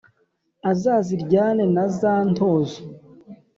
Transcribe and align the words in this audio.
azaziryane 0.71 1.63
na 1.75 1.85
za 1.97 2.13
ntozo 2.31 2.79